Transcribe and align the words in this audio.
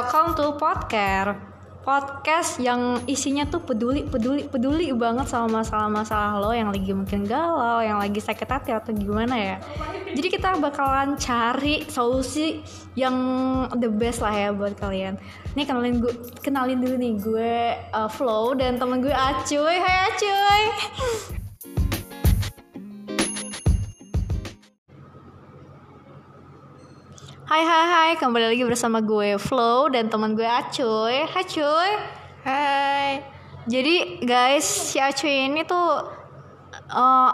welcome 0.00 0.32
to 0.32 0.56
podcast 0.56 1.36
podcast 1.84 2.56
yang 2.56 3.04
isinya 3.04 3.44
tuh 3.44 3.60
peduli 3.60 4.00
peduli 4.00 4.48
peduli 4.48 4.88
banget 4.96 5.28
sama 5.28 5.60
masalah-masalah 5.60 6.40
lo 6.40 6.56
yang 6.56 6.72
lagi 6.72 6.88
mungkin 6.96 7.28
galau 7.28 7.84
yang 7.84 8.00
lagi 8.00 8.16
sakit 8.16 8.48
hati 8.48 8.72
atau 8.72 8.96
gimana 8.96 9.36
ya. 9.36 9.56
Jadi 10.16 10.28
kita 10.32 10.56
bakalan 10.56 11.20
cari 11.20 11.84
solusi 11.84 12.64
yang 12.96 13.12
the 13.76 13.92
best 13.92 14.24
lah 14.24 14.32
ya 14.32 14.56
buat 14.56 14.72
kalian. 14.80 15.20
Nih 15.52 15.68
kenalin 15.68 16.00
gue 16.00 16.16
kenalin 16.40 16.80
dulu 16.80 16.96
nih 16.96 17.12
gue 17.20 17.54
uh, 17.92 18.08
Flow 18.08 18.56
dan 18.56 18.80
temen 18.80 19.04
gue 19.04 19.12
Acuy. 19.12 19.84
Hai 19.84 19.96
Acuy 20.16 21.39
Hai 27.50 27.66
hai 27.66 27.86
hai, 27.90 28.12
kembali 28.14 28.54
lagi 28.54 28.62
bersama 28.62 29.02
gue 29.02 29.34
Flow 29.34 29.90
dan 29.90 30.06
teman 30.06 30.38
gue 30.38 30.46
Acuy. 30.46 31.26
Hai 31.26 31.42
Cuy. 31.42 31.90
Hai. 32.46 33.26
Jadi 33.66 34.22
guys, 34.22 34.62
si 34.62 35.02
Acuy 35.02 35.50
ini 35.50 35.66
tuh 35.66 35.98
uh, 36.94 37.30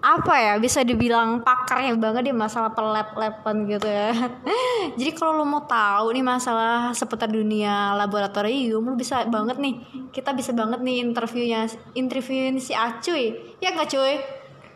apa 0.00 0.34
ya? 0.40 0.56
Bisa 0.56 0.80
dibilang 0.80 1.44
pakarnya 1.44 1.92
banget 2.00 2.32
di 2.32 2.32
masalah 2.32 2.72
pelep-lepan 2.72 3.68
gitu 3.68 3.84
ya. 3.92 4.16
Jadi 4.96 5.12
kalau 5.12 5.36
lo 5.36 5.44
mau 5.44 5.68
tahu 5.68 6.16
nih 6.16 6.24
masalah 6.24 6.96
seputar 6.96 7.28
dunia 7.28 7.92
laboratorium, 7.92 8.80
lo 8.80 8.96
bisa 8.96 9.28
banget 9.28 9.60
nih. 9.60 9.84
Kita 10.16 10.32
bisa 10.32 10.56
banget 10.56 10.80
nih 10.80 11.04
interviewnya, 11.04 11.68
interviewin 11.92 12.56
si 12.56 12.72
Acuy. 12.72 13.36
Ya 13.60 13.76
nggak 13.76 13.92
Cuy? 13.92 14.16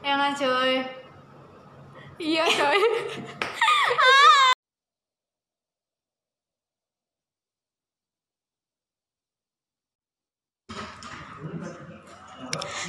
Ya 0.05 0.20
nggak 0.20 0.36
Cuy? 0.36 0.72
Iya 2.20 2.44
Cuy. 2.44 2.80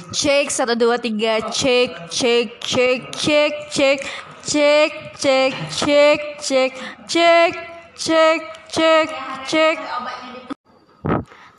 Cek 0.08 0.48
satu 0.48 0.72
dua 0.72 0.96
tiga 0.96 1.36
cek 1.52 2.08
cek 2.08 2.64
cek 2.64 3.00
cek 3.12 3.52
cek 3.68 4.00
cek 4.40 4.92
cek 5.20 5.52
cek 5.60 6.22
cek 6.40 6.72
cek 7.04 7.52
cek 7.92 8.40
cek 8.72 9.08
cek 9.44 9.76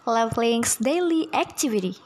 Leveling's 0.10 0.82
daily 0.82 1.30
activity. 1.30 2.02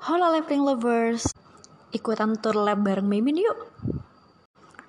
Halo 0.00 0.32
leveling 0.32 0.64
lovers, 0.64 1.28
ikutan 1.92 2.40
tur 2.40 2.56
lab 2.56 2.80
bareng 2.80 3.04
Mimin 3.04 3.36
yuk. 3.36 3.68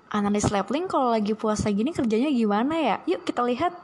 Analis 0.08 0.48
leveling 0.48 0.88
kalau 0.88 1.12
lagi 1.12 1.36
puasa 1.36 1.68
gini 1.68 1.92
kerjanya 1.92 2.32
gimana 2.32 2.80
ya? 2.80 2.96
Yuk 3.04 3.28
kita 3.28 3.44
lihat. 3.44 3.76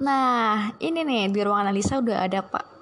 Nah, 0.00 0.72
ini 0.80 1.04
nih 1.04 1.28
di 1.28 1.44
ruang 1.44 1.60
analisa 1.60 2.00
udah 2.00 2.24
ada 2.24 2.40
Pak 2.40 2.75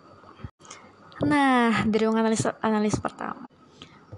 Nah, 1.22 1.86
ruang 1.86 2.18
analis 2.18 2.42
analis 2.58 2.98
pertama. 2.98 3.46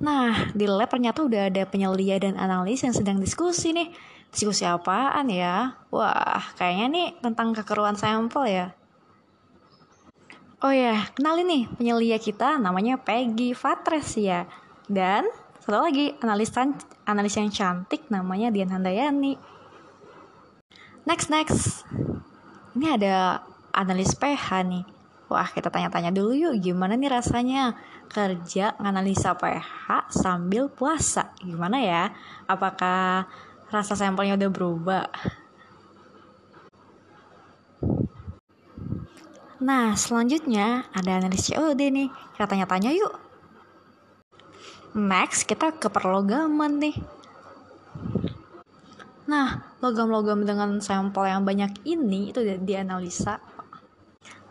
Nah, 0.00 0.52
di 0.56 0.64
lab 0.64 0.88
ternyata 0.88 1.20
udah 1.20 1.52
ada 1.52 1.68
penyelia 1.68 2.16
dan 2.16 2.40
analis 2.40 2.84
yang 2.84 2.96
sedang 2.96 3.20
diskusi 3.20 3.76
nih. 3.76 3.92
Diskusi 4.32 4.64
apaan 4.64 5.28
ya? 5.28 5.76
Wah, 5.92 6.40
kayaknya 6.56 6.86
nih 6.88 7.08
tentang 7.20 7.52
kekeruan 7.52 7.96
sampel 8.00 8.48
ya. 8.48 8.66
Oh 10.64 10.72
ya, 10.72 11.04
kenalin 11.12 11.48
nih 11.48 11.62
penyelia 11.76 12.16
kita 12.16 12.56
namanya 12.56 12.96
Peggy 12.96 13.52
Fatres 13.52 14.16
ya. 14.16 14.48
Dan 14.88 15.28
satu 15.60 15.84
lagi 15.84 16.16
analis 16.24 16.52
analis 17.04 17.36
yang 17.36 17.52
cantik 17.52 18.08
namanya 18.08 18.48
Dian 18.48 18.72
Handayani. 18.72 19.36
Next 21.04 21.28
next. 21.28 21.84
Ini 22.76 23.00
ada 23.00 23.44
analis 23.72 24.16
PH 24.16 24.64
nih 24.64 24.95
Wah, 25.26 25.50
kita 25.50 25.74
tanya-tanya 25.74 26.14
dulu 26.14 26.38
yuk, 26.38 26.54
gimana 26.62 26.94
nih 26.94 27.10
rasanya 27.10 27.74
kerja 28.06 28.78
nganalisa 28.78 29.34
pH 29.34 30.14
sambil 30.14 30.70
puasa? 30.70 31.34
Gimana 31.42 31.82
ya? 31.82 32.14
Apakah 32.46 33.26
rasa 33.66 33.98
sampelnya 33.98 34.38
udah 34.38 34.50
berubah? 34.54 35.06
Nah, 39.66 39.98
selanjutnya 39.98 40.86
ada 40.94 41.18
analis 41.18 41.50
COD 41.50 41.80
nih. 41.90 42.08
Kita 42.38 42.46
tanya-tanya 42.46 42.94
yuk. 42.94 43.14
Next, 44.94 45.42
kita 45.42 45.74
ke 45.74 45.90
perlogaman 45.90 46.78
nih. 46.78 46.96
Nah, 49.26 49.74
logam-logam 49.82 50.46
dengan 50.46 50.78
sampel 50.78 51.26
yang 51.26 51.42
banyak 51.42 51.82
ini 51.82 52.30
itu 52.30 52.46
dianalisa 52.62 53.42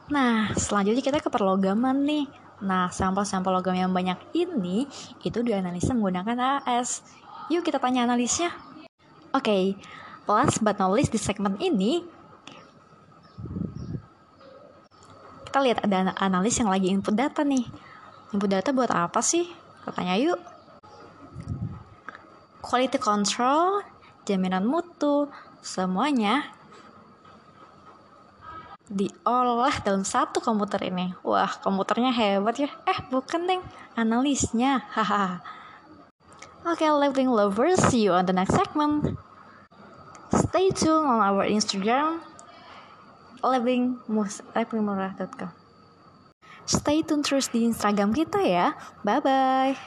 Nah, 0.05 0.53
selanjutnya 0.53 1.01
kita 1.01 1.17
ke 1.17 1.29
perlogaman 1.33 2.05
nih. 2.05 2.25
Nah, 2.61 2.93
sampel-sampel 2.93 3.51
logam 3.51 3.73
yang 3.73 3.89
banyak 3.89 4.21
ini 4.37 4.85
itu 5.25 5.39
dianalisa 5.41 5.97
menggunakan 5.97 6.61
AS. 6.63 7.01
Yuk 7.49 7.65
kita 7.65 7.81
tanya 7.81 8.05
analisnya. 8.05 8.53
Oke, 9.35 9.51
okay, 9.51 9.63
last 10.29 10.61
but 10.61 10.77
not 10.77 10.93
least 10.93 11.11
di 11.11 11.19
segmen 11.19 11.57
ini 11.59 12.05
kita 15.49 15.59
lihat 15.71 15.87
ada 15.87 16.11
analis 16.19 16.59
yang 16.59 16.67
lagi 16.67 16.91
input 16.91 17.15
data 17.15 17.43
nih. 17.43 17.63
Input 18.35 18.51
data 18.51 18.75
buat 18.75 18.91
apa 18.91 19.23
sih? 19.23 19.47
Katanya 19.87 20.19
yuk. 20.19 20.39
Quality 22.59 22.99
control, 22.99 23.79
jaminan 24.27 24.67
mutu, 24.67 25.31
semuanya 25.63 26.55
diolah 28.89 29.81
dalam 29.81 30.03
satu 30.05 30.41
komputer 30.41 30.89
ini. 30.89 31.13
Wah, 31.25 31.49
komputernya 31.61 32.11
hebat 32.13 32.59
ya. 32.59 32.69
Eh, 32.85 32.99
bukan, 33.09 33.45
Neng. 33.45 33.61
Analisnya. 33.97 34.85
Haha. 34.93 35.41
Oke, 36.65 36.81
okay, 36.81 36.89
living 36.89 37.29
lovers, 37.29 37.77
see 37.93 38.09
you 38.09 38.13
on 38.13 38.25
the 38.25 38.33
next 38.33 38.57
segment. 38.57 39.13
Stay 40.33 40.73
tuned 40.73 41.05
on 41.05 41.21
our 41.21 41.45
Instagram 41.45 42.25
livingmurah.com. 43.45 45.53
Stay 46.65 47.05
tune 47.05 47.21
terus 47.21 47.53
di 47.53 47.69
Instagram 47.69 48.09
kita 48.09 48.41
ya. 48.41 48.73
Bye 49.05 49.21
bye. 49.21 49.77